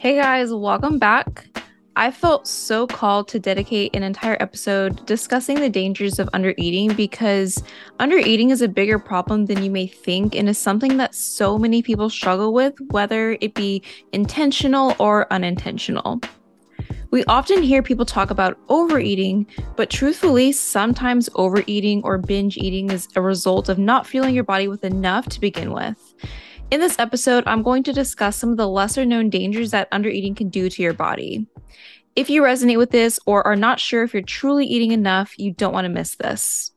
Hey 0.00 0.14
guys, 0.14 0.54
welcome 0.54 1.00
back. 1.00 1.48
I 1.96 2.12
felt 2.12 2.46
so 2.46 2.86
called 2.86 3.26
to 3.28 3.40
dedicate 3.40 3.96
an 3.96 4.04
entire 4.04 4.36
episode 4.38 5.04
discussing 5.06 5.58
the 5.58 5.68
dangers 5.68 6.20
of 6.20 6.28
undereating 6.28 6.96
because 6.96 7.64
undereating 7.98 8.52
is 8.52 8.62
a 8.62 8.68
bigger 8.68 9.00
problem 9.00 9.46
than 9.46 9.60
you 9.60 9.72
may 9.72 9.88
think 9.88 10.36
and 10.36 10.48
is 10.48 10.56
something 10.56 10.98
that 10.98 11.16
so 11.16 11.58
many 11.58 11.82
people 11.82 12.08
struggle 12.10 12.52
with, 12.52 12.74
whether 12.92 13.36
it 13.40 13.54
be 13.54 13.82
intentional 14.12 14.94
or 15.00 15.26
unintentional. 15.32 16.20
We 17.10 17.24
often 17.24 17.60
hear 17.60 17.82
people 17.82 18.04
talk 18.04 18.30
about 18.30 18.56
overeating, 18.68 19.48
but 19.74 19.90
truthfully, 19.90 20.52
sometimes 20.52 21.28
overeating 21.34 22.02
or 22.04 22.18
binge 22.18 22.56
eating 22.56 22.92
is 22.92 23.08
a 23.16 23.20
result 23.20 23.68
of 23.68 23.78
not 23.78 24.06
feeling 24.06 24.32
your 24.32 24.44
body 24.44 24.68
with 24.68 24.84
enough 24.84 25.28
to 25.30 25.40
begin 25.40 25.72
with. 25.72 26.14
In 26.70 26.80
this 26.80 26.98
episode, 26.98 27.44
I'm 27.46 27.62
going 27.62 27.82
to 27.84 27.94
discuss 27.94 28.36
some 28.36 28.50
of 28.50 28.58
the 28.58 28.68
lesser 28.68 29.06
known 29.06 29.30
dangers 29.30 29.70
that 29.70 29.90
undereating 29.90 30.36
can 30.36 30.50
do 30.50 30.68
to 30.68 30.82
your 30.82 30.92
body. 30.92 31.46
If 32.14 32.28
you 32.28 32.42
resonate 32.42 32.76
with 32.76 32.90
this 32.90 33.18
or 33.24 33.46
are 33.46 33.56
not 33.56 33.80
sure 33.80 34.02
if 34.02 34.12
you're 34.12 34.22
truly 34.22 34.66
eating 34.66 34.92
enough, 34.92 35.32
you 35.38 35.50
don't 35.50 35.72
want 35.72 35.86
to 35.86 35.88
miss 35.88 36.16
this. 36.16 36.72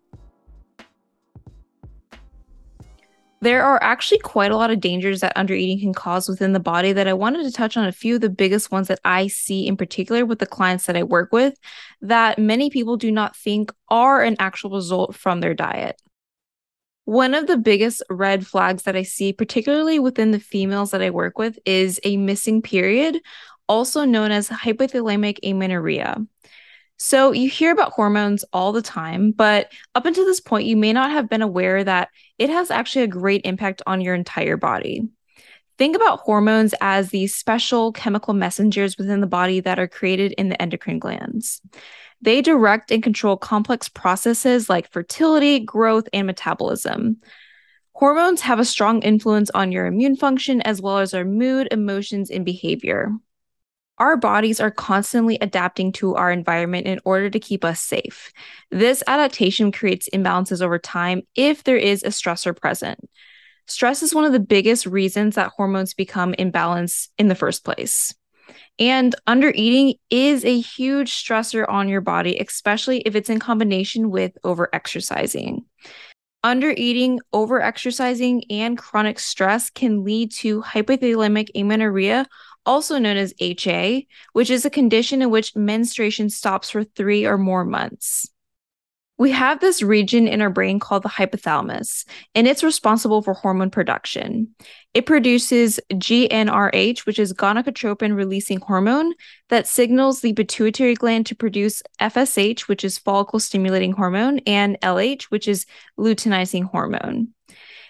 There 3.42 3.64
are 3.64 3.84
actually 3.84 4.20
quite 4.20 4.52
a 4.52 4.56
lot 4.56 4.72
of 4.72 4.80
dangers 4.80 5.20
that 5.22 5.36
undereating 5.36 5.82
can 5.82 5.94
cause 5.94 6.30
within 6.30 6.54
the 6.54 6.60
body 6.62 6.94
that 6.94 7.08
I 7.08 7.14
wanted 7.14 7.44
to 7.44 7.52
touch 7.52 7.76
on 7.76 7.86
a 7.86 7.92
few 7.92 8.16
of 8.16 8.22
the 8.22 8.30
biggest 8.30 8.72
ones 8.72 8.88
that 8.88 9.00
I 9.04 9.28
see 9.28 9.68
in 9.68 9.76
particular 9.76 10.26
with 10.26 10.40
the 10.40 10.46
clients 10.46 10.86
that 10.86 10.96
I 10.96 11.04
work 11.04 11.34
with 11.34 11.56
that 12.02 12.40
many 12.40 12.70
people 12.70 12.96
do 12.96 13.12
not 13.12 13.36
think 13.36 13.74
are 13.90 14.22
an 14.22 14.38
actual 14.40 14.70
result 14.70 15.16
from 15.16 15.42
their 15.42 15.54
diet. 15.54 16.02
One 17.06 17.34
of 17.34 17.48
the 17.48 17.58
biggest 17.58 18.04
red 18.10 18.46
flags 18.46 18.84
that 18.84 18.96
I 18.96 19.04
see, 19.04 19.34
particularly 19.34 20.00
within 20.00 20.32
the 20.32 20.40
females 20.40 20.92
that 20.92 21.02
I 21.02 21.10
work 21.10 21.38
with, 21.38 21.58
is 21.66 22.00
a 22.04 22.18
missing 22.18 22.62
period, 22.62 23.20
also 23.68 24.06
known 24.06 24.32
as 24.32 24.50
hypothalamic 24.50 25.40
amenorrhea. 25.44 26.18
So, 26.98 27.32
you 27.32 27.50
hear 27.50 27.72
about 27.72 27.94
hormones 27.94 28.46
all 28.54 28.72
the 28.72 28.84
time, 28.84 29.32
but 29.32 29.72
up 29.96 30.06
until 30.06 30.26
this 30.26 30.40
point, 30.40 30.68
you 30.68 30.78
may 30.78 30.94
not 30.94 31.10
have 31.10 31.28
been 31.28 31.42
aware 31.42 31.84
that 31.84 32.10
it 32.38 32.52
has 32.52 32.70
actually 32.70 33.06
a 33.06 33.08
great 33.08 33.42
impact 33.44 33.82
on 33.88 34.02
your 34.02 34.14
entire 34.14 34.56
body. 34.56 35.10
Think 35.80 35.96
about 35.96 36.20
hormones 36.20 36.76
as 36.80 37.10
these 37.10 37.34
special 37.34 37.92
chemical 37.92 38.36
messengers 38.36 39.00
within 39.00 39.20
the 39.20 39.26
body 39.26 39.62
that 39.62 39.80
are 39.80 39.88
created 39.88 40.34
in 40.34 40.50
the 40.50 40.62
endocrine 40.62 41.00
glands. 41.00 41.60
They 42.22 42.42
direct 42.42 42.92
and 42.92 43.02
control 43.02 43.38
complex 43.38 43.90
processes 43.90 44.70
like 44.70 44.92
fertility, 44.92 45.60
growth, 45.60 46.08
and 46.14 46.28
metabolism. 46.28 47.18
Hormones 47.94 48.42
have 48.42 48.60
a 48.60 48.66
strong 48.66 49.02
influence 49.02 49.50
on 49.52 49.72
your 49.72 49.86
immune 49.86 50.16
function 50.16 50.62
as 50.62 50.82
well 50.82 51.00
as 51.00 51.14
our 51.14 51.26
mood, 51.26 51.68
emotions, 51.72 52.30
and 52.30 52.46
behavior. 52.46 53.12
Our 53.98 54.18
bodies 54.18 54.60
are 54.60 54.72
constantly 54.72 55.38
adapting 55.42 55.92
to 55.94 56.16
our 56.16 56.32
environment 56.32 56.88
in 56.88 57.00
order 57.06 57.30
to 57.30 57.40
keep 57.40 57.64
us 57.64 57.80
safe. 57.80 58.32
This 58.72 59.04
adaptation 59.06 59.72
creates 59.72 60.10
imbalances 60.12 60.62
over 60.62 60.80
time 60.80 61.22
if 61.36 61.64
there 61.64 61.78
is 61.78 62.02
a 62.02 62.08
stressor 62.08 62.60
present. 62.60 63.00
Stress 63.68 64.02
is 64.02 64.16
one 64.16 64.26
of 64.26 64.32
the 64.32 64.40
biggest 64.40 64.86
reasons 64.86 65.36
that 65.36 65.52
hormones 65.56 65.94
become 65.94 66.34
imbalanced 66.34 67.10
in 67.18 67.28
the 67.28 67.36
first 67.36 67.64
place. 67.64 68.14
And 68.80 69.16
undereating 69.28 70.00
is 70.10 70.44
a 70.46 70.60
huge 70.60 71.14
stressor 71.14 71.68
on 71.68 71.88
your 71.88 72.02
body, 72.02 72.38
especially 72.38 73.00
if 73.02 73.16
it's 73.16 73.30
in 73.30 73.40
combination 73.40 74.10
with 74.10 74.38
overexercising. 74.44 75.66
Undereating, 76.44 77.20
overexercising, 77.34 78.44
and 78.50 78.78
chronic 78.78 79.20
stress 79.20 79.70
can 79.70 80.04
lead 80.04 80.32
to 80.32 80.64
hypothalamic 80.64 81.50
amenorrhea, 81.56 82.26
also 82.66 82.98
known 82.98 83.18
as 83.18 83.34
HA, 83.40 84.08
which 84.34 84.50
is 84.50 84.66
a 84.66 84.70
condition 84.70 85.22
in 85.22 85.30
which 85.30 85.56
menstruation 85.56 86.30
stops 86.30 86.72
for 86.72 86.84
three 86.84 87.26
or 87.26 87.38
more 87.38 87.64
months. 87.64 88.28
We 89.22 89.30
have 89.30 89.60
this 89.60 89.84
region 89.84 90.28
in 90.28 90.42
our 90.42 90.50
brain 90.50 90.80
called 90.80 91.04
the 91.04 91.10
hypothalamus, 91.10 92.06
and 92.34 92.48
it's 92.48 92.64
responsible 92.64 93.22
for 93.22 93.36
hormone 93.36 93.70
production. 93.70 94.56
It 94.96 95.06
produces 95.06 95.80
GnRH, 95.94 97.06
which 97.06 97.20
is 97.20 97.32
gonadotropin 97.32 98.16
releasing 98.16 98.60
hormone, 98.60 99.14
that 99.50 99.68
signals 99.68 100.22
the 100.22 100.34
pituitary 100.34 100.96
gland 100.96 101.28
to 101.28 101.36
produce 101.36 101.84
FSH, 102.02 102.62
which 102.62 102.84
is 102.84 102.98
follicle 102.98 103.40
stimulating 103.40 103.92
hormone, 103.92 104.40
and 104.48 104.82
LH, 104.82 105.26
which 105.26 105.48
is 105.48 105.68
luteinizing 106.00 106.64
hormone. 106.64 107.28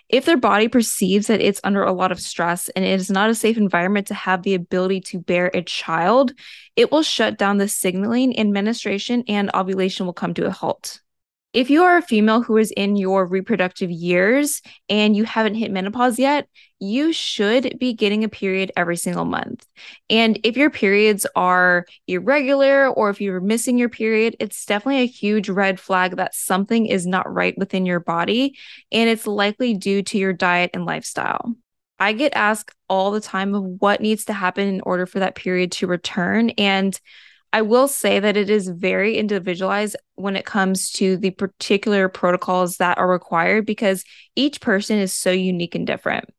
If 0.09 0.25
their 0.25 0.35
body 0.35 0.67
perceives 0.67 1.27
that 1.27 1.39
it's 1.39 1.61
under 1.63 1.83
a 1.83 1.93
lot 1.93 2.11
of 2.11 2.19
stress 2.19 2.67
and 2.67 2.83
it 2.83 2.99
is 2.99 3.09
not 3.09 3.29
a 3.29 3.35
safe 3.35 3.55
environment 3.55 4.07
to 4.07 4.13
have 4.13 4.43
the 4.43 4.55
ability 4.55 4.99
to 4.99 5.19
bear 5.19 5.49
a 5.53 5.61
child, 5.61 6.33
it 6.75 6.91
will 6.91 7.03
shut 7.03 7.37
down 7.37 7.55
the 7.55 7.69
signaling, 7.69 8.37
and 8.37 8.51
menstruation 8.51 9.23
and 9.29 9.49
ovulation 9.53 10.05
will 10.05 10.11
come 10.11 10.33
to 10.33 10.45
a 10.45 10.51
halt. 10.51 10.99
If 11.53 11.69
you 11.69 11.83
are 11.83 11.97
a 11.97 12.01
female 12.01 12.41
who 12.41 12.55
is 12.55 12.71
in 12.71 12.95
your 12.95 13.25
reproductive 13.25 13.91
years 13.91 14.61
and 14.87 15.15
you 15.15 15.25
haven't 15.25 15.55
hit 15.55 15.69
menopause 15.69 16.17
yet, 16.17 16.47
you 16.79 17.11
should 17.11 17.77
be 17.77 17.93
getting 17.93 18.23
a 18.23 18.29
period 18.29 18.71
every 18.77 18.95
single 18.95 19.25
month. 19.25 19.65
And 20.09 20.39
if 20.43 20.55
your 20.55 20.69
periods 20.69 21.27
are 21.35 21.85
irregular 22.07 22.87
or 22.87 23.09
if 23.09 23.19
you're 23.19 23.41
missing 23.41 23.77
your 23.77 23.89
period, 23.89 24.37
it's 24.39 24.65
definitely 24.65 25.01
a 25.01 25.07
huge 25.07 25.49
red 25.49 25.77
flag 25.77 26.15
that 26.15 26.33
something 26.33 26.85
is 26.85 27.05
not 27.05 27.31
right 27.31 27.57
within 27.57 27.85
your 27.85 27.99
body. 27.99 28.57
And 28.89 29.09
it's 29.09 29.27
likely 29.27 29.73
due 29.73 30.03
to 30.03 30.17
your 30.17 30.33
diet 30.33 30.71
and 30.73 30.85
lifestyle. 30.85 31.53
I 31.99 32.13
get 32.13 32.33
asked 32.33 32.73
all 32.89 33.11
the 33.11 33.21
time 33.21 33.53
of 33.53 33.63
what 33.79 34.01
needs 34.01 34.25
to 34.25 34.33
happen 34.33 34.67
in 34.67 34.81
order 34.81 35.05
for 35.05 35.19
that 35.19 35.35
period 35.35 35.73
to 35.73 35.87
return. 35.87 36.51
And 36.51 36.99
I 37.53 37.61
will 37.63 37.87
say 37.87 38.19
that 38.19 38.37
it 38.37 38.49
is 38.49 38.69
very 38.69 39.17
individualized 39.17 39.97
when 40.15 40.35
it 40.35 40.45
comes 40.45 40.89
to 40.91 41.17
the 41.17 41.31
particular 41.31 42.07
protocols 42.07 42.77
that 42.77 42.97
are 42.97 43.09
required 43.09 43.65
because 43.65 44.05
each 44.35 44.61
person 44.61 44.99
is 44.99 45.13
so 45.13 45.31
unique 45.31 45.75
and 45.75 45.85
different. 45.85 46.29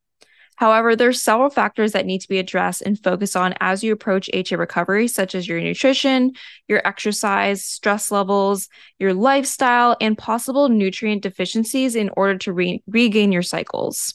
However, 0.55 0.95
there's 0.95 1.21
several 1.21 1.49
factors 1.49 1.91
that 1.93 2.05
need 2.05 2.19
to 2.19 2.27
be 2.27 2.37
addressed 2.37 2.83
and 2.83 3.01
focused 3.01 3.35
on 3.35 3.55
as 3.59 3.83
you 3.83 3.91
approach 3.91 4.29
HA 4.33 4.55
recovery, 4.55 5.07
such 5.07 5.35
as 5.35 5.47
your 5.47 5.59
nutrition, 5.59 6.33
your 6.67 6.81
exercise, 6.85 7.65
stress 7.65 8.11
levels, 8.11 8.69
your 8.99 9.13
lifestyle, 9.13 9.97
and 9.99 10.17
possible 10.17 10.69
nutrient 10.69 11.23
deficiencies 11.23 11.95
in 11.95 12.09
order 12.15 12.37
to 12.39 12.53
re- 12.53 12.83
regain 12.87 13.31
your 13.31 13.41
cycles. 13.41 14.13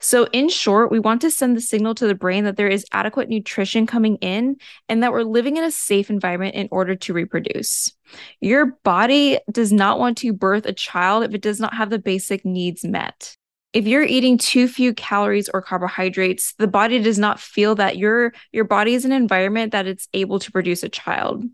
So, 0.00 0.24
in 0.32 0.48
short, 0.48 0.90
we 0.90 0.98
want 0.98 1.20
to 1.22 1.30
send 1.30 1.56
the 1.56 1.60
signal 1.60 1.94
to 1.96 2.06
the 2.06 2.14
brain 2.14 2.44
that 2.44 2.56
there 2.56 2.68
is 2.68 2.84
adequate 2.92 3.28
nutrition 3.28 3.86
coming 3.86 4.16
in 4.16 4.56
and 4.88 5.02
that 5.02 5.12
we're 5.12 5.22
living 5.22 5.56
in 5.56 5.64
a 5.64 5.70
safe 5.70 6.10
environment 6.10 6.54
in 6.54 6.68
order 6.70 6.94
to 6.94 7.12
reproduce. 7.12 7.92
Your 8.40 8.78
body 8.84 9.38
does 9.50 9.72
not 9.72 9.98
want 9.98 10.18
to 10.18 10.32
birth 10.32 10.66
a 10.66 10.72
child 10.72 11.24
if 11.24 11.34
it 11.34 11.42
does 11.42 11.60
not 11.60 11.74
have 11.74 11.90
the 11.90 11.98
basic 11.98 12.44
needs 12.44 12.84
met 12.84 13.36
if 13.74 13.88
you're 13.88 14.04
eating 14.04 14.38
too 14.38 14.68
few 14.68 14.94
calories 14.94 15.48
or 15.48 15.60
carbohydrates 15.60 16.54
the 16.58 16.68
body 16.68 17.00
does 17.00 17.18
not 17.18 17.40
feel 17.40 17.74
that 17.74 17.98
your 17.98 18.32
your 18.52 18.64
body 18.64 18.94
is 18.94 19.04
an 19.04 19.12
environment 19.12 19.72
that 19.72 19.86
it's 19.86 20.08
able 20.14 20.38
to 20.38 20.52
produce 20.52 20.82
a 20.82 20.88
child. 20.88 21.44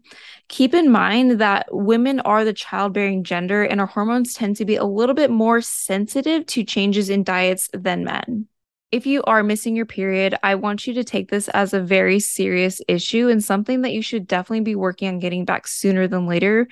Keep 0.48 0.74
in 0.74 0.90
mind 0.90 1.40
that 1.40 1.66
women 1.70 2.20
are 2.20 2.44
the 2.44 2.52
childbearing 2.52 3.24
gender 3.24 3.64
and 3.64 3.80
our 3.80 3.86
hormones 3.86 4.34
tend 4.34 4.56
to 4.56 4.64
be 4.64 4.76
a 4.76 4.84
little 4.84 5.14
bit 5.14 5.30
more 5.30 5.60
sensitive 5.60 6.44
to 6.46 6.62
changes 6.62 7.08
in 7.08 7.24
diets 7.24 7.68
than 7.72 8.04
men. 8.04 8.46
If 8.92 9.06
you 9.06 9.22
are 9.22 9.44
missing 9.44 9.76
your 9.76 9.86
period, 9.86 10.34
I 10.42 10.56
want 10.56 10.86
you 10.86 10.94
to 10.94 11.04
take 11.04 11.30
this 11.30 11.48
as 11.50 11.72
a 11.72 11.80
very 11.80 12.18
serious 12.18 12.82
issue 12.88 13.28
and 13.28 13.42
something 13.42 13.82
that 13.82 13.92
you 13.92 14.02
should 14.02 14.26
definitely 14.26 14.64
be 14.64 14.74
working 14.74 15.06
on 15.08 15.20
getting 15.20 15.44
back 15.44 15.68
sooner 15.68 16.08
than 16.08 16.26
later. 16.26 16.66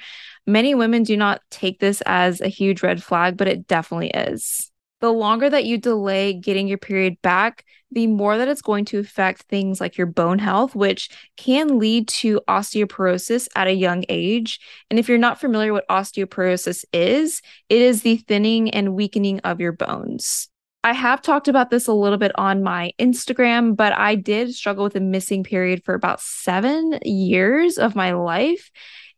Many 0.44 0.74
women 0.74 1.04
do 1.04 1.16
not 1.16 1.40
take 1.50 1.78
this 1.78 2.02
as 2.04 2.40
a 2.40 2.48
huge 2.48 2.82
red 2.82 3.02
flag, 3.02 3.36
but 3.36 3.46
it 3.46 3.68
definitely 3.68 4.10
is 4.10 4.68
the 5.00 5.12
longer 5.12 5.48
that 5.48 5.64
you 5.64 5.78
delay 5.78 6.32
getting 6.32 6.68
your 6.68 6.78
period 6.78 7.20
back, 7.22 7.64
the 7.90 8.06
more 8.06 8.36
that 8.36 8.48
it's 8.48 8.62
going 8.62 8.84
to 8.86 8.98
affect 8.98 9.42
things 9.42 9.80
like 9.80 9.96
your 9.96 10.06
bone 10.06 10.38
health, 10.38 10.74
which 10.74 11.08
can 11.36 11.78
lead 11.78 12.08
to 12.08 12.40
osteoporosis 12.48 13.48
at 13.56 13.66
a 13.66 13.72
young 13.72 14.04
age. 14.08 14.60
And 14.90 14.98
if 14.98 15.08
you're 15.08 15.18
not 15.18 15.40
familiar 15.40 15.72
what 15.72 15.88
osteoporosis 15.88 16.84
is, 16.92 17.40
it 17.68 17.80
is 17.80 18.02
the 18.02 18.16
thinning 18.16 18.70
and 18.70 18.94
weakening 18.94 19.40
of 19.40 19.60
your 19.60 19.72
bones. 19.72 20.48
I 20.84 20.92
have 20.92 21.22
talked 21.22 21.48
about 21.48 21.70
this 21.70 21.86
a 21.86 21.92
little 21.92 22.18
bit 22.18 22.32
on 22.36 22.62
my 22.62 22.92
Instagram, 23.00 23.76
but 23.76 23.92
I 23.92 24.14
did 24.14 24.54
struggle 24.54 24.84
with 24.84 24.94
a 24.94 25.00
missing 25.00 25.42
period 25.42 25.82
for 25.84 25.94
about 25.94 26.20
seven 26.20 26.98
years 27.04 27.78
of 27.78 27.96
my 27.96 28.12
life. 28.12 28.70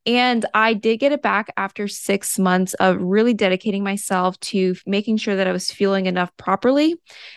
And 0.06 0.46
I 0.54 0.74
did 0.74 0.98
get 0.98 1.12
it 1.12 1.20
back 1.20 1.52
after 1.56 1.86
six 1.86 2.38
months 2.38 2.74
of 2.74 3.00
really 3.00 3.34
dedicating 3.34 3.84
myself 3.84 4.40
to 4.40 4.74
making 4.86 5.18
sure 5.18 5.36
that 5.36 5.46
I 5.46 5.52
was 5.52 5.70
fueling 5.70 6.06
enough 6.06 6.34
properly. 6.38 6.94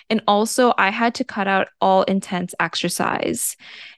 And 0.09 0.21
also, 0.27 0.73
I 0.77 0.89
had 0.89 1.13
to 1.15 1.25
cut 1.25 1.47
out 1.47 1.67
all 1.81 2.03
intense 2.03 2.55
exercise. 2.59 3.57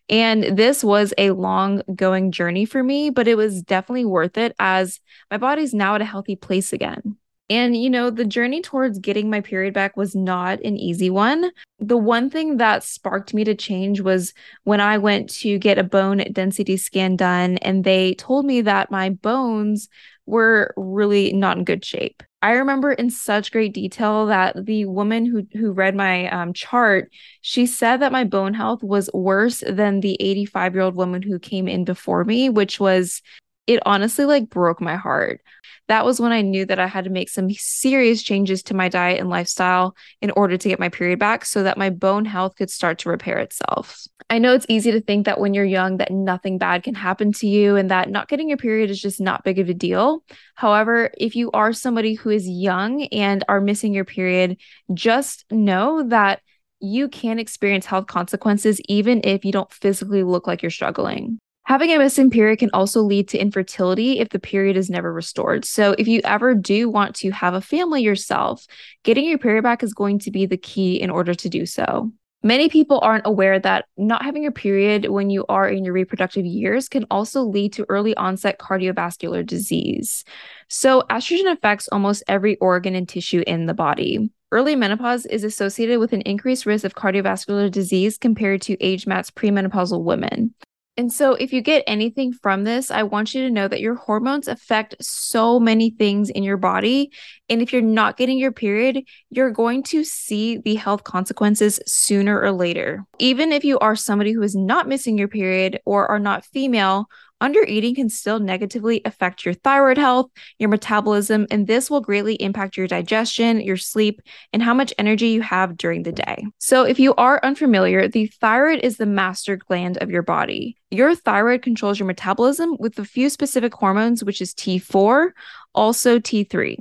And 0.09 0.57
this 0.57 0.83
was 0.83 1.13
a 1.17 1.31
long 1.31 1.83
going 1.95 2.31
journey 2.31 2.65
for 2.65 2.83
me, 2.83 3.11
but 3.11 3.27
it 3.27 3.37
was 3.37 3.61
definitely 3.61 4.05
worth 4.05 4.37
it 4.37 4.55
as 4.59 4.99
my 5.29 5.37
body's 5.37 5.73
now 5.73 5.95
at 5.95 6.01
a 6.01 6.05
healthy 6.05 6.35
place 6.35 6.73
again. 6.73 7.17
And, 7.49 7.77
you 7.77 7.91
know, 7.91 8.09
the 8.09 8.25
journey 8.25 8.61
towards 8.61 8.97
getting 8.97 9.29
my 9.29 9.39
period 9.39 9.73
back 9.73 9.95
was 9.95 10.15
not 10.15 10.59
an 10.61 10.77
easy 10.77 11.11
one. 11.11 11.51
The 11.79 11.97
one 11.97 12.29
thing 12.29 12.57
that 12.57 12.83
sparked 12.83 13.35
me 13.35 13.43
to 13.43 13.53
change 13.53 14.01
was 14.01 14.33
when 14.63 14.81
I 14.81 14.97
went 14.97 15.29
to 15.35 15.59
get 15.59 15.77
a 15.77 15.83
bone 15.83 16.23
density 16.31 16.75
scan 16.77 17.15
done, 17.15 17.57
and 17.57 17.83
they 17.83 18.15
told 18.15 18.45
me 18.45 18.61
that 18.61 18.89
my 18.89 19.09
bones 19.11 19.89
were 20.25 20.73
really 20.75 21.33
not 21.33 21.57
in 21.57 21.65
good 21.65 21.85
shape. 21.85 22.23
I 22.41 22.53
remember 22.53 22.91
in 22.91 23.09
such 23.09 23.51
great 23.51 23.73
detail 23.73 24.27
that 24.27 24.65
the 24.65 24.85
woman 24.85 25.25
who 25.25 25.47
who 25.53 25.71
read 25.71 25.95
my 25.95 26.29
um, 26.29 26.53
chart, 26.53 27.11
she 27.41 27.65
said 27.65 27.97
that 27.97 28.11
my 28.11 28.23
bone 28.23 28.53
health 28.53 28.83
was 28.83 29.09
worse 29.13 29.63
than 29.67 29.99
the 29.99 30.15
85 30.19 30.73
year 30.75 30.83
old 30.83 30.95
woman 30.95 31.21
who 31.21 31.39
came 31.39 31.67
in 31.67 31.85
before 31.85 32.23
me, 32.23 32.49
which 32.49 32.79
was 32.79 33.21
it 33.67 33.81
honestly 33.85 34.25
like 34.25 34.49
broke 34.49 34.81
my 34.81 34.95
heart 34.95 35.41
that 35.87 36.05
was 36.05 36.19
when 36.19 36.31
I 36.31 36.41
knew 36.41 36.65
that 36.65 36.79
I 36.79 36.87
had 36.87 37.03
to 37.03 37.09
make 37.09 37.29
some 37.29 37.49
serious 37.51 38.23
changes 38.23 38.63
to 38.63 38.73
my 38.73 38.89
diet 38.89 39.19
and 39.19 39.29
lifestyle 39.29 39.95
in 40.21 40.31
order 40.31 40.57
to 40.57 40.69
get 40.69 40.79
my 40.79 40.89
period 40.89 41.19
back 41.19 41.45
so 41.45 41.63
that 41.63 41.77
my 41.77 41.89
bone 41.89 42.25
health 42.25 42.55
could 42.55 42.71
start 42.71 42.99
to 42.99 43.09
repair 43.09 43.37
itself. 43.37 44.07
I 44.29 44.39
know 44.39 44.53
it's 44.53 44.65
easy 44.67 44.91
to 44.91 45.01
think 45.01 45.25
that 45.25 45.39
when 45.39 45.53
you're 45.53 45.63
young 45.63 45.97
that 45.97 46.11
nothing 46.11 46.57
bad 46.57 46.81
can 46.81 46.95
happen 46.95 47.31
to 47.33 47.47
you 47.47 47.75
and 47.75 47.91
that 47.91 48.09
not 48.09 48.27
getting 48.27 48.49
your 48.49 48.57
period 48.57 48.89
is 48.89 48.99
just 48.99 49.21
not 49.21 49.43
big 49.43 49.59
of 49.59 49.69
a 49.69 49.73
deal. 49.73 50.23
However, 50.55 51.11
if 51.17 51.35
you 51.35 51.51
are 51.51 51.73
somebody 51.73 52.15
who 52.15 52.31
is 52.31 52.47
young 52.47 53.03
and 53.03 53.43
are 53.47 53.61
missing 53.61 53.93
your 53.93 54.05
period, 54.05 54.57
just 54.93 55.45
know 55.51 56.07
that 56.09 56.41
you 56.79 57.07
can 57.07 57.37
experience 57.37 57.85
health 57.85 58.07
consequences 58.07 58.81
even 58.89 59.21
if 59.23 59.45
you 59.45 59.51
don't 59.51 59.71
physically 59.71 60.23
look 60.23 60.47
like 60.47 60.63
you're 60.63 60.71
struggling. 60.71 61.39
Having 61.65 61.93
a 61.93 61.97
missing 61.97 62.29
period 62.29 62.59
can 62.59 62.69
also 62.73 63.01
lead 63.01 63.27
to 63.29 63.39
infertility 63.39 64.19
if 64.19 64.29
the 64.29 64.37
period 64.37 64.77
is 64.77 64.87
never 64.87 65.11
restored. 65.11 65.65
So, 65.65 65.95
if 65.97 66.07
you 66.07 66.21
ever 66.23 66.53
do 66.53 66.91
want 66.91 67.15
to 67.15 67.31
have 67.31 67.55
a 67.55 67.61
family 67.61 68.03
yourself, 68.03 68.67
getting 69.03 69.25
your 69.25 69.39
period 69.39 69.63
back 69.63 69.81
is 69.81 69.91
going 69.91 70.19
to 70.19 70.31
be 70.31 70.45
the 70.45 70.57
key 70.57 71.01
in 71.01 71.09
order 71.09 71.33
to 71.33 71.49
do 71.49 71.65
so. 71.65 72.11
Many 72.43 72.69
people 72.69 72.99
aren't 73.01 73.25
aware 73.25 73.57
that 73.57 73.85
not 73.97 74.23
having 74.23 74.43
your 74.43 74.51
period 74.51 75.09
when 75.09 75.31
you 75.31 75.43
are 75.49 75.67
in 75.67 75.83
your 75.83 75.95
reproductive 75.95 76.45
years 76.45 76.87
can 76.87 77.07
also 77.09 77.41
lead 77.41 77.73
to 77.73 77.85
early 77.89 78.15
onset 78.15 78.59
cardiovascular 78.59 79.43
disease. 79.43 80.23
So, 80.69 81.01
estrogen 81.09 81.51
affects 81.51 81.87
almost 81.87 82.21
every 82.27 82.57
organ 82.57 82.93
and 82.93 83.09
tissue 83.09 83.43
in 83.47 83.65
the 83.65 83.73
body. 83.73 84.29
Early 84.51 84.75
menopause 84.75 85.25
is 85.25 85.43
associated 85.43 85.99
with 85.99 86.13
an 86.13 86.21
increased 86.21 86.67
risk 86.67 86.85
of 86.85 86.93
cardiovascular 86.93 87.71
disease 87.71 88.19
compared 88.19 88.61
to 88.61 88.79
age 88.79 89.07
matched 89.07 89.33
premenopausal 89.33 90.03
women. 90.03 90.53
And 90.97 91.11
so, 91.11 91.33
if 91.33 91.51
you 91.51 91.61
get 91.61 91.83
anything 91.87 92.31
from 92.31 92.63
this, 92.63 92.89
I 92.89 93.03
want 93.03 93.33
you 93.33 93.41
to 93.41 93.51
know 93.51 93.67
that 93.67 93.81
your 93.81 93.95
hormones 93.95 94.47
affect 94.47 94.95
so 95.01 95.59
many 95.59 95.89
things 95.89 96.29
in 96.29 96.41
your 96.41 96.55
body. 96.55 97.11
And 97.49 97.61
if 97.61 97.73
you're 97.73 97.81
not 97.81 98.15
getting 98.15 98.37
your 98.37 98.53
period, 98.53 99.03
you're 99.29 99.51
going 99.51 99.83
to 99.83 100.05
see 100.05 100.57
the 100.57 100.75
health 100.75 101.03
consequences 101.03 101.81
sooner 101.85 102.39
or 102.39 102.53
later. 102.53 103.05
Even 103.19 103.51
if 103.51 103.65
you 103.65 103.77
are 103.79 103.97
somebody 103.97 104.31
who 104.31 104.41
is 104.41 104.55
not 104.55 104.87
missing 104.87 105.17
your 105.17 105.27
period 105.27 105.81
or 105.85 106.09
are 106.09 106.19
not 106.19 106.45
female, 106.45 107.07
Undereating 107.43 107.95
can 107.95 108.09
still 108.09 108.39
negatively 108.39 109.01
affect 109.03 109.43
your 109.43 109.53
thyroid 109.53 109.97
health, 109.97 110.31
your 110.57 110.69
metabolism, 110.69 111.45
and 111.51 111.67
this 111.67 111.89
will 111.89 111.99
greatly 111.99 112.35
impact 112.35 112.77
your 112.77 112.87
digestion, 112.87 113.59
your 113.59 113.75
sleep, 113.75 114.21
and 114.53 114.63
how 114.63 114.73
much 114.73 114.93
energy 114.97 115.27
you 115.27 115.41
have 115.41 115.75
during 115.75 116.03
the 116.03 116.13
day. 116.13 116.45
So, 116.59 116.83
if 116.83 116.97
you 116.97 117.13
are 117.15 117.41
unfamiliar, 117.43 118.07
the 118.07 118.27
thyroid 118.27 118.79
is 118.83 118.95
the 118.95 119.05
master 119.05 119.57
gland 119.57 119.97
of 119.97 120.09
your 120.09 120.21
body. 120.21 120.77
Your 120.91 121.13
thyroid 121.13 121.61
controls 121.61 121.99
your 121.99 122.07
metabolism 122.07 122.77
with 122.79 122.97
a 122.99 123.05
few 123.05 123.29
specific 123.29 123.73
hormones, 123.73 124.23
which 124.23 124.41
is 124.41 124.53
T4, 124.53 125.31
also 125.73 126.19
T3. 126.19 126.77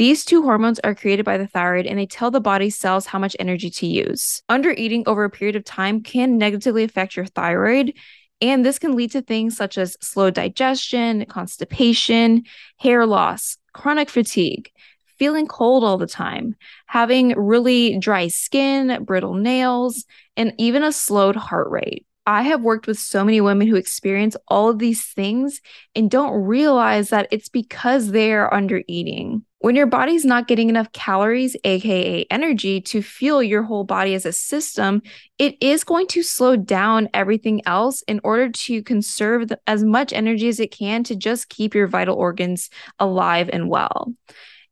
These 0.00 0.24
two 0.24 0.42
hormones 0.42 0.78
are 0.78 0.94
created 0.94 1.26
by 1.26 1.36
the 1.36 1.46
thyroid 1.46 1.84
and 1.84 1.98
they 1.98 2.06
tell 2.06 2.30
the 2.30 2.40
body 2.40 2.70
cells 2.70 3.04
how 3.04 3.18
much 3.18 3.36
energy 3.38 3.68
to 3.68 3.86
use. 3.86 4.40
Undereating 4.50 5.02
over 5.04 5.24
a 5.24 5.30
period 5.30 5.56
of 5.56 5.64
time 5.64 6.02
can 6.02 6.38
negatively 6.38 6.84
affect 6.84 7.16
your 7.16 7.26
thyroid, 7.26 7.92
and 8.40 8.64
this 8.64 8.78
can 8.78 8.96
lead 8.96 9.12
to 9.12 9.22
things 9.22 9.56
such 9.56 9.78
as 9.78 9.96
slow 10.00 10.30
digestion, 10.30 11.24
constipation, 11.26 12.44
hair 12.78 13.06
loss, 13.06 13.58
chronic 13.72 14.08
fatigue, 14.08 14.70
feeling 15.18 15.46
cold 15.46 15.84
all 15.84 15.98
the 15.98 16.06
time, 16.06 16.56
having 16.86 17.34
really 17.36 17.98
dry 17.98 18.28
skin, 18.28 19.04
brittle 19.04 19.34
nails, 19.34 20.06
and 20.36 20.54
even 20.58 20.82
a 20.82 20.92
slowed 20.92 21.36
heart 21.36 21.70
rate. 21.70 22.06
I 22.30 22.42
have 22.42 22.62
worked 22.62 22.86
with 22.86 22.96
so 22.96 23.24
many 23.24 23.40
women 23.40 23.66
who 23.66 23.74
experience 23.74 24.36
all 24.46 24.68
of 24.68 24.78
these 24.78 25.04
things 25.04 25.60
and 25.96 26.08
don't 26.08 26.44
realize 26.44 27.10
that 27.10 27.26
it's 27.32 27.48
because 27.48 28.12
they 28.12 28.32
are 28.32 28.54
under 28.54 28.84
eating. 28.86 29.44
When 29.58 29.74
your 29.74 29.88
body's 29.88 30.24
not 30.24 30.46
getting 30.46 30.68
enough 30.68 30.92
calories, 30.92 31.56
aka 31.64 32.24
energy, 32.30 32.82
to 32.82 33.02
fuel 33.02 33.42
your 33.42 33.64
whole 33.64 33.82
body 33.82 34.14
as 34.14 34.26
a 34.26 34.32
system, 34.32 35.02
it 35.38 35.60
is 35.60 35.82
going 35.82 36.06
to 36.06 36.22
slow 36.22 36.54
down 36.54 37.08
everything 37.12 37.62
else 37.66 38.02
in 38.02 38.20
order 38.22 38.48
to 38.48 38.80
conserve 38.84 39.48
the, 39.48 39.58
as 39.66 39.82
much 39.82 40.12
energy 40.12 40.46
as 40.46 40.60
it 40.60 40.70
can 40.70 41.02
to 41.02 41.16
just 41.16 41.48
keep 41.48 41.74
your 41.74 41.88
vital 41.88 42.14
organs 42.14 42.70
alive 43.00 43.50
and 43.52 43.68
well. 43.68 44.14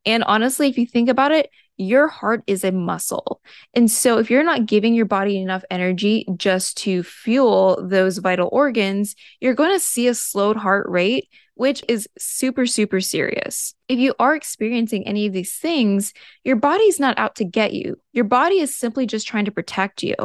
And 0.05 0.23
honestly, 0.23 0.69
if 0.69 0.77
you 0.77 0.87
think 0.87 1.09
about 1.09 1.33
it, 1.33 1.49
your 1.79 2.07
heart 2.07 2.43
is 2.45 2.63
a 2.63 2.71
muscle. 2.71 3.41
And 3.73 3.89
so, 3.89 4.17
if 4.19 4.29
you're 4.29 4.43
not 4.43 4.65
giving 4.65 4.93
your 4.93 5.05
body 5.05 5.41
enough 5.41 5.63
energy 5.71 6.27
just 6.35 6.77
to 6.79 7.01
fuel 7.03 7.87
those 7.87 8.17
vital 8.17 8.49
organs, 8.51 9.15
you're 9.39 9.55
going 9.55 9.73
to 9.73 9.79
see 9.79 10.07
a 10.07 10.13
slowed 10.13 10.57
heart 10.57 10.87
rate, 10.89 11.29
which 11.55 11.83
is 11.87 12.07
super, 12.17 12.65
super 12.65 12.99
serious. 12.99 13.73
If 13.87 13.97
you 13.97 14.13
are 14.19 14.35
experiencing 14.35 15.07
any 15.07 15.25
of 15.25 15.33
these 15.33 15.55
things, 15.55 16.13
your 16.43 16.57
body's 16.57 16.99
not 16.99 17.17
out 17.17 17.35
to 17.37 17.45
get 17.45 17.73
you. 17.73 17.99
Your 18.11 18.25
body 18.25 18.59
is 18.59 18.75
simply 18.75 19.07
just 19.07 19.27
trying 19.27 19.45
to 19.45 19.51
protect 19.51 20.03
you. 20.03 20.15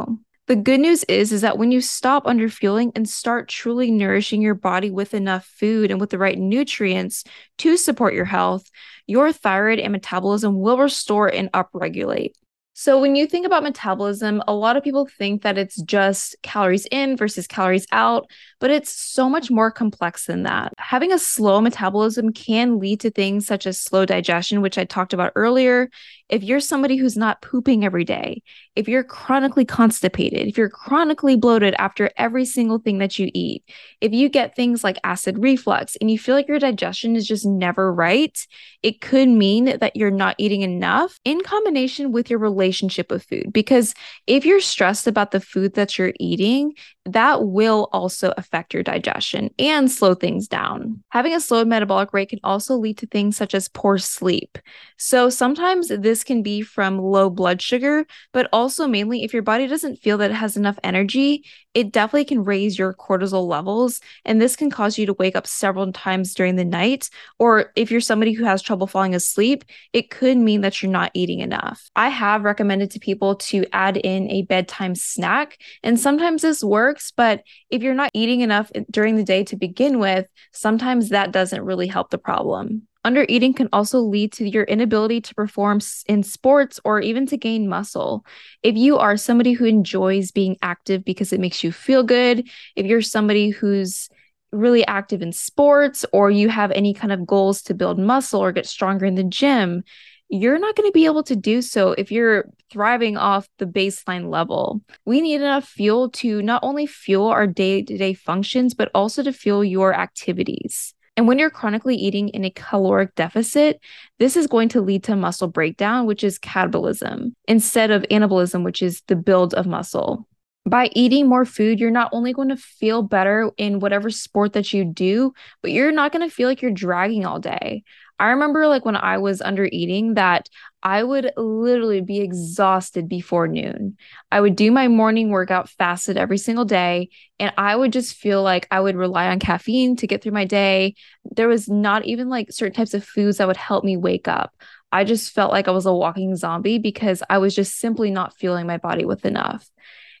The 0.47 0.55
good 0.55 0.79
news 0.79 1.03
is 1.05 1.31
is 1.31 1.41
that 1.41 1.57
when 1.57 1.71
you 1.71 1.81
stop 1.81 2.25
underfueling 2.25 2.91
and 2.95 3.09
start 3.09 3.49
truly 3.49 3.89
nourishing 3.89 4.43
your 4.43 4.53
body 4.53 4.91
with 4.91 5.15
enough 5.15 5.43
food 5.45 5.89
and 5.89 5.99
with 5.99 6.11
the 6.11 6.19
right 6.19 6.37
nutrients 6.37 7.23
to 7.57 7.77
support 7.77 8.13
your 8.13 8.25
health, 8.25 8.69
your 9.07 9.31
thyroid 9.31 9.79
and 9.79 9.91
metabolism 9.91 10.59
will 10.59 10.77
restore 10.77 11.27
and 11.27 11.51
upregulate. 11.51 12.33
So, 12.77 12.99
when 12.99 13.15
you 13.15 13.25
think 13.25 13.45
about 13.45 13.63
metabolism, 13.63 14.43
a 14.49 14.53
lot 14.53 14.75
of 14.75 14.83
people 14.83 15.07
think 15.17 15.43
that 15.43 15.57
it's 15.57 15.81
just 15.83 16.35
calories 16.43 16.85
in 16.91 17.15
versus 17.15 17.47
calories 17.47 17.87
out, 17.93 18.29
but 18.59 18.69
it's 18.69 18.93
so 18.93 19.29
much 19.29 19.49
more 19.49 19.71
complex 19.71 20.25
than 20.25 20.43
that. 20.43 20.73
Having 20.77 21.13
a 21.13 21.19
slow 21.19 21.61
metabolism 21.61 22.33
can 22.33 22.77
lead 22.77 22.99
to 22.99 23.11
things 23.11 23.47
such 23.47 23.65
as 23.65 23.79
slow 23.79 24.03
digestion, 24.05 24.61
which 24.61 24.77
I 24.77 24.83
talked 24.83 25.13
about 25.13 25.31
earlier. 25.37 25.89
If 26.27 26.43
you're 26.43 26.59
somebody 26.59 26.97
who's 26.97 27.15
not 27.15 27.41
pooping 27.41 27.85
every 27.85 28.03
day, 28.03 28.41
if 28.75 28.89
you're 28.89 29.03
chronically 29.05 29.63
constipated, 29.63 30.45
if 30.47 30.57
you're 30.57 30.69
chronically 30.69 31.37
bloated 31.37 31.75
after 31.77 32.11
every 32.17 32.43
single 32.43 32.79
thing 32.79 32.97
that 32.97 33.17
you 33.17 33.31
eat, 33.33 33.63
if 34.01 34.11
you 34.11 34.27
get 34.27 34.53
things 34.53 34.83
like 34.83 34.97
acid 35.05 35.37
reflux 35.41 35.95
and 36.01 36.11
you 36.11 36.19
feel 36.19 36.35
like 36.35 36.49
your 36.49 36.59
digestion 36.59 37.15
is 37.15 37.25
just 37.25 37.45
never 37.45 37.93
right, 37.93 38.37
it 38.83 38.99
could 38.99 39.29
mean 39.29 39.77
that 39.79 39.95
you're 39.95 40.11
not 40.11 40.35
eating 40.39 40.61
enough 40.61 41.19
in 41.23 41.41
combination 41.41 42.11
with 42.11 42.29
your 42.29 42.39
relationship 42.39 42.64
with 43.09 43.23
food. 43.23 43.51
Because 43.51 43.93
if 44.27 44.45
you're 44.45 44.61
stressed 44.61 45.07
about 45.07 45.31
the 45.31 45.39
food 45.39 45.73
that 45.75 45.97
you're 45.97 46.13
eating, 46.19 46.73
that 47.05 47.45
will 47.45 47.87
also 47.93 48.33
affect 48.35 48.73
your 48.73 48.81
digestion 48.81 49.51
and 49.59 49.91
slow 49.91 50.15
things 50.15 50.47
down. 50.47 51.03
Having 51.09 51.35
a 51.35 51.39
slow 51.39 51.63
metabolic 51.63 52.13
rate 52.13 52.29
can 52.29 52.39
also 52.43 52.75
lead 52.75 52.97
to 52.97 53.07
things 53.07 53.37
such 53.37 53.53
as 53.53 53.67
poor 53.67 53.97
sleep. 53.97 54.57
So 54.97 55.29
sometimes 55.29 55.89
this 55.89 56.23
can 56.23 56.41
be 56.41 56.61
from 56.61 56.97
low 56.97 57.29
blood 57.29 57.61
sugar, 57.61 58.05
but 58.33 58.49
also 58.51 58.87
mainly 58.87 59.23
if 59.23 59.33
your 59.33 59.43
body 59.43 59.67
doesn't 59.67 59.97
feel 59.97 60.17
that 60.17 60.31
it 60.31 60.35
has 60.35 60.57
enough 60.57 60.79
energy, 60.83 61.45
it 61.75 61.91
definitely 61.91 62.25
can 62.25 62.43
raise 62.43 62.79
your 62.79 62.93
cortisol 62.93 63.45
levels. 63.47 63.99
And 64.23 64.41
this 64.41 64.55
can 64.55 64.71
cause 64.71 64.97
you 64.97 65.05
to 65.05 65.13
wake 65.13 65.35
up 65.35 65.45
several 65.45 65.91
times 65.91 66.33
during 66.33 66.55
the 66.55 66.65
night. 66.65 67.09
Or 67.37 67.71
if 67.75 67.91
you're 67.91 68.01
somebody 68.01 68.31
who 68.31 68.45
has 68.45 68.61
trouble 68.61 68.87
falling 68.87 69.13
asleep, 69.13 69.63
it 69.93 70.09
could 70.09 70.37
mean 70.37 70.61
that 70.61 70.81
you're 70.81 70.91
not 70.91 71.11
eating 71.13 71.41
enough. 71.41 71.89
I 71.95 72.09
have 72.09 72.43
recommended 72.55 72.91
to 72.91 72.99
people 72.99 73.35
to 73.35 73.65
add 73.73 73.97
in 73.97 74.31
a 74.31 74.43
bedtime 74.43 74.95
snack, 74.95 75.57
and 75.83 75.99
sometimes 75.99 76.41
this 76.41 76.63
works. 76.63 77.11
But 77.11 77.43
if 77.69 77.83
you're 77.83 77.93
not 77.93 78.11
eating 78.13 78.39
enough 78.39 78.71
during 78.89 79.17
the 79.17 79.25
day 79.25 79.43
to 79.45 79.57
begin 79.57 79.99
with, 79.99 80.25
sometimes 80.53 81.09
that 81.09 81.33
doesn't 81.33 81.65
really 81.65 81.87
help 81.87 82.11
the 82.11 82.17
problem. 82.17 82.87
Undereating 83.05 83.55
can 83.55 83.67
also 83.73 83.99
lead 83.99 84.31
to 84.33 84.49
your 84.49 84.63
inability 84.63 85.19
to 85.21 85.35
perform 85.35 85.79
in 86.07 86.23
sports 86.23 86.79
or 86.85 87.01
even 87.01 87.25
to 87.27 87.37
gain 87.37 87.67
muscle. 87.67 88.25
If 88.63 88.75
you 88.77 88.97
are 88.97 89.17
somebody 89.17 89.51
who 89.51 89.65
enjoys 89.65 90.31
being 90.31 90.55
active 90.61 91.03
because 91.03 91.33
it 91.33 91.41
makes 91.41 91.61
you 91.61 91.73
feel 91.73 92.03
good, 92.03 92.47
if 92.77 92.85
you're 92.85 93.01
somebody 93.01 93.49
who's 93.49 94.09
really 94.51 94.87
active 94.87 95.21
in 95.21 95.33
sports 95.33 96.05
or 96.13 96.31
you 96.31 96.47
have 96.47 96.71
any 96.71 96.93
kind 96.93 97.11
of 97.11 97.27
goals 97.27 97.61
to 97.63 97.73
build 97.73 97.99
muscle 97.99 98.41
or 98.41 98.53
get 98.53 98.65
stronger 98.65 99.05
in 99.05 99.15
the 99.15 99.23
gym, 99.23 99.83
you're 100.29 100.59
not 100.59 100.75
going 100.75 100.87
to 100.89 100.93
be 100.93 101.05
able 101.05 101.23
to 101.23 101.35
do 101.35 101.61
so 101.61 101.91
if 101.91 102.11
you're 102.11 102.45
thriving 102.71 103.17
off 103.17 103.47
the 103.59 103.65
baseline 103.65 104.29
level. 104.29 104.81
We 105.05 105.21
need 105.21 105.35
enough 105.35 105.67
fuel 105.67 106.09
to 106.11 106.41
not 106.41 106.63
only 106.63 106.87
fuel 106.87 107.27
our 107.27 107.47
day 107.47 107.83
to 107.83 107.97
day 107.97 108.13
functions, 108.13 108.73
but 108.73 108.89
also 108.95 109.23
to 109.23 109.31
fuel 109.31 109.63
your 109.63 109.93
activities. 109.93 110.93
And 111.17 111.27
when 111.27 111.39
you're 111.39 111.49
chronically 111.49 111.95
eating 111.95 112.29
in 112.29 112.43
a 112.43 112.49
caloric 112.49 113.15
deficit, 113.15 113.79
this 114.19 114.35
is 114.35 114.47
going 114.47 114.69
to 114.69 114.81
lead 114.81 115.03
to 115.05 115.15
muscle 115.15 115.47
breakdown, 115.47 116.05
which 116.05 116.23
is 116.23 116.37
catabolism, 116.39 117.31
instead 117.47 117.89
of 117.89 118.03
anabolism, 118.11 118.65
which 118.65 118.81
is 118.81 119.01
the 119.07 119.15
build 119.15 119.53
of 119.53 119.65
muscle. 119.65 120.27
By 120.67 120.89
eating 120.93 121.27
more 121.27 121.45
food, 121.45 121.79
you're 121.79 121.91
not 121.91 122.09
only 122.11 122.33
going 122.33 122.49
to 122.49 122.57
feel 122.57 123.03
better 123.03 123.51
in 123.57 123.79
whatever 123.79 124.09
sport 124.09 124.53
that 124.53 124.73
you 124.73 124.83
do, 124.83 125.31
but 125.61 125.71
you're 125.71 125.91
not 125.91 126.11
going 126.11 126.27
to 126.27 126.33
feel 126.33 126.49
like 126.49 126.61
you're 126.61 126.71
dragging 126.71 127.23
all 127.23 127.39
day. 127.39 127.83
I 128.17 128.29
remember 128.29 128.67
like 128.67 128.85
when 128.85 128.95
I 128.95 129.17
was 129.17 129.41
under 129.41 129.67
eating 129.71 130.13
that 130.13 130.47
I 130.81 131.03
would 131.03 131.31
literally 131.35 132.01
be 132.01 132.19
exhausted 132.21 133.09
before 133.09 133.47
noon. 133.47 133.97
I 134.31 134.39
would 134.39 134.55
do 134.55 134.71
my 134.71 134.87
morning 134.87 135.29
workout 135.29 135.69
fasted 135.69 136.17
every 136.17 136.37
single 136.37 136.65
day 136.65 137.09
and 137.39 137.53
I 137.57 137.75
would 137.75 137.91
just 137.91 138.15
feel 138.15 138.41
like 138.41 138.67
I 138.71 138.79
would 138.79 138.95
rely 138.95 139.27
on 139.27 139.39
caffeine 139.39 139.97
to 139.97 140.07
get 140.07 140.23
through 140.23 140.31
my 140.31 140.45
day. 140.45 140.95
There 141.35 141.49
was 141.49 141.67
not 141.67 142.05
even 142.05 142.29
like 142.29 142.51
certain 142.51 142.73
types 142.73 142.93
of 142.93 143.03
foods 143.03 143.37
that 143.37 143.47
would 143.47 143.57
help 143.57 143.83
me 143.83 143.97
wake 143.97 144.27
up. 144.27 144.55
I 144.91 145.03
just 145.03 145.33
felt 145.33 145.51
like 145.51 145.67
I 145.67 145.71
was 145.71 145.85
a 145.85 145.93
walking 145.93 146.35
zombie 146.37 146.79
because 146.79 147.21
I 147.29 147.39
was 147.39 147.53
just 147.53 147.77
simply 147.77 148.11
not 148.11 148.37
feeling 148.37 148.65
my 148.65 148.77
body 148.77 149.03
with 149.03 149.25
enough. 149.25 149.69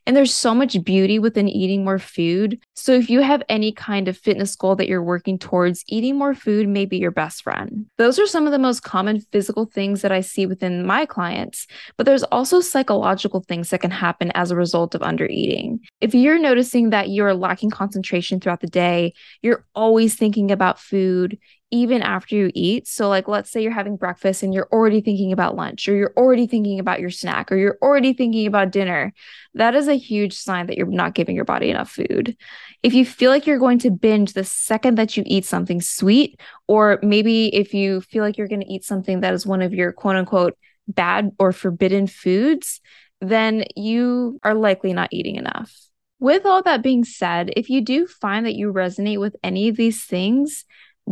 And 0.05 0.15
there's 0.15 0.33
so 0.33 0.53
much 0.53 0.83
beauty 0.83 1.19
within 1.19 1.47
eating 1.47 1.83
more 1.83 1.99
food. 1.99 2.59
So 2.75 2.91
if 2.93 3.09
you 3.09 3.21
have 3.21 3.41
any 3.49 3.71
kind 3.71 4.07
of 4.07 4.17
fitness 4.17 4.55
goal 4.55 4.75
that 4.75 4.87
you're 4.87 5.03
working 5.03 5.39
towards, 5.39 5.83
eating 5.87 6.17
more 6.17 6.35
food 6.35 6.67
may 6.67 6.85
be 6.85 6.97
your 6.97 7.11
best 7.11 7.43
friend. 7.43 7.87
Those 7.97 8.19
are 8.19 8.27
some 8.27 8.45
of 8.45 8.51
the 8.51 8.59
most 8.59 8.83
common 8.83 9.21
physical 9.31 9.65
things 9.65 10.01
that 10.01 10.11
I 10.11 10.21
see 10.21 10.45
within 10.45 10.85
my 10.85 11.05
clients, 11.05 11.65
but 11.97 12.05
there's 12.05 12.23
also 12.23 12.61
psychological 12.61 13.41
things 13.41 13.69
that 13.69 13.81
can 13.81 13.91
happen 13.91 14.31
as 14.35 14.51
a 14.51 14.55
result 14.55 14.93
of 14.93 15.01
undereating. 15.01 15.79
If 16.01 16.13
you're 16.13 16.39
noticing 16.39 16.91
that 16.91 17.09
you're 17.09 17.33
lacking 17.33 17.71
concentration 17.71 18.39
throughout 18.39 18.61
the 18.61 18.67
day, 18.67 19.13
you're 19.41 19.65
always 19.73 20.15
thinking 20.15 20.51
about 20.51 20.79
food, 20.79 21.39
even 21.75 22.01
after 22.01 22.35
you 22.35 22.49
eat. 22.53 22.87
So, 22.87 23.09
like, 23.09 23.27
let's 23.27 23.51
say 23.51 23.61
you're 23.61 23.71
having 23.73 23.97
breakfast 23.97 24.43
and 24.43 24.53
you're 24.53 24.69
already 24.71 25.01
thinking 25.01 25.33
about 25.33 25.57
lunch, 25.57 25.89
or 25.89 25.95
you're 25.95 26.13
already 26.15 26.47
thinking 26.47 26.79
about 26.79 27.01
your 27.01 27.09
snack, 27.09 27.51
or 27.51 27.57
you're 27.57 27.77
already 27.81 28.13
thinking 28.13 28.47
about 28.47 28.71
dinner. 28.71 29.13
That 29.55 29.75
is 29.75 29.89
a 29.89 29.95
huge 29.95 30.33
sign 30.33 30.67
that 30.67 30.77
you're 30.77 30.87
not 30.87 31.15
giving 31.15 31.35
your 31.35 31.43
body 31.43 31.69
enough 31.69 31.91
food. 31.91 32.37
If 32.81 32.93
you 32.93 33.05
feel 33.05 33.29
like 33.29 33.45
you're 33.45 33.59
going 33.59 33.79
to 33.79 33.91
binge 33.91 34.31
the 34.31 34.45
second 34.45 34.97
that 34.97 35.17
you 35.17 35.23
eat 35.25 35.43
something 35.43 35.81
sweet, 35.81 36.39
or 36.69 36.97
maybe 37.03 37.53
if 37.53 37.73
you 37.73 37.99
feel 37.99 38.23
like 38.23 38.37
you're 38.37 38.47
going 38.47 38.61
to 38.61 38.73
eat 38.73 38.85
something 38.85 39.19
that 39.19 39.33
is 39.33 39.45
one 39.45 39.61
of 39.61 39.73
your 39.73 39.91
quote 39.91 40.15
unquote 40.15 40.57
bad 40.87 41.31
or 41.39 41.51
forbidden 41.51 42.07
foods, 42.07 42.79
then 43.19 43.65
you 43.75 44.39
are 44.43 44.53
likely 44.55 44.93
not 44.93 45.09
eating 45.11 45.35
enough. 45.35 45.75
With 46.19 46.45
all 46.45 46.63
that 46.63 46.81
being 46.81 47.03
said, 47.03 47.51
if 47.57 47.69
you 47.69 47.81
do 47.81 48.07
find 48.07 48.45
that 48.45 48.55
you 48.55 48.71
resonate 48.71 49.19
with 49.19 49.35
any 49.43 49.67
of 49.67 49.75
these 49.75 50.05
things, 50.05 50.63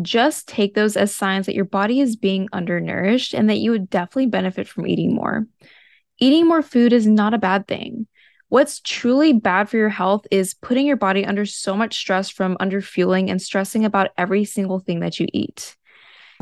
just 0.02 0.48
take 0.48 0.74
those 0.74 0.98
as 0.98 1.14
signs 1.14 1.46
that 1.46 1.56
your 1.56 1.66
body 1.66 2.00
is 2.00 2.16
being 2.16 2.50
undernourished 2.52 3.34
and 3.34 3.50
that 3.50 3.60
you 3.60 3.72
would 3.72 3.90
definitely 3.90 4.28
benefit 4.28 4.68
from 4.68 4.88
eating 4.88 5.14
more. 5.14 5.48
Eating 6.20 6.48
more 6.48 6.62
food 6.62 6.94
is 6.94 7.06
not 7.06 7.34
a 7.34 7.40
bad 7.40 7.68
thing. 7.68 8.08
What's 8.50 8.80
truly 8.82 9.34
bad 9.34 9.70
for 9.70 9.78
your 9.78 9.90
health 9.90 10.28
is 10.30 10.54
putting 10.54 10.86
your 10.86 10.98
body 10.98 11.26
under 11.26 11.46
so 11.46 11.76
much 11.76 11.98
stress 11.98 12.30
from 12.30 12.58
underfueling 12.58 13.30
and 13.30 13.42
stressing 13.42 13.84
about 13.84 14.12
every 14.18 14.46
single 14.46 14.80
thing 14.80 15.00
that 15.00 15.20
you 15.20 15.28
eat. 15.34 15.76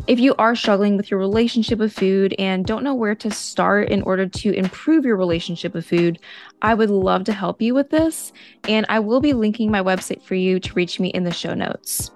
If 0.07 0.19
you 0.19 0.33
are 0.39 0.55
struggling 0.55 0.97
with 0.97 1.11
your 1.11 1.19
relationship 1.19 1.77
with 1.77 1.93
food 1.93 2.33
and 2.39 2.65
don't 2.65 2.83
know 2.83 2.95
where 2.95 3.13
to 3.15 3.29
start 3.29 3.89
in 3.89 4.01
order 4.01 4.27
to 4.27 4.51
improve 4.51 5.05
your 5.05 5.15
relationship 5.15 5.75
with 5.75 5.85
food, 5.85 6.19
I 6.61 6.73
would 6.73 6.89
love 6.89 7.23
to 7.25 7.33
help 7.33 7.61
you 7.61 7.75
with 7.75 7.91
this. 7.91 8.33
And 8.67 8.85
I 8.89 8.99
will 8.99 9.21
be 9.21 9.33
linking 9.33 9.69
my 9.69 9.81
website 9.81 10.23
for 10.23 10.33
you 10.33 10.59
to 10.59 10.73
reach 10.73 10.99
me 10.99 11.09
in 11.09 11.23
the 11.23 11.31
show 11.31 11.53
notes. 11.53 12.09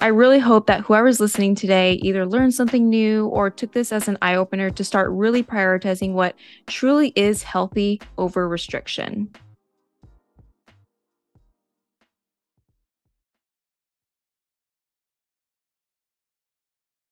I 0.00 0.08
really 0.08 0.40
hope 0.40 0.66
that 0.66 0.80
whoever's 0.80 1.20
listening 1.20 1.54
today 1.54 1.94
either 2.02 2.26
learned 2.26 2.54
something 2.54 2.88
new 2.88 3.28
or 3.28 3.50
took 3.50 3.72
this 3.72 3.92
as 3.92 4.08
an 4.08 4.18
eye 4.20 4.34
opener 4.34 4.70
to 4.70 4.84
start 4.84 5.10
really 5.10 5.44
prioritizing 5.44 6.14
what 6.14 6.34
truly 6.66 7.12
is 7.14 7.44
healthy 7.44 8.00
over 8.18 8.48
restriction. 8.48 9.30